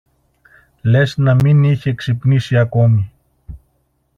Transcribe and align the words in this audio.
Λες 0.81 1.17
να 1.17 1.35
μην 1.35 1.63
είχε 1.63 1.93
ξυπνήσει 1.93 2.57
ακόμη 2.57 3.11